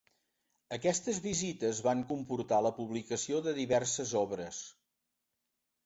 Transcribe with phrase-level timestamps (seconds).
[0.77, 4.67] Aquestes visites van comportar la publicació de diverses obres.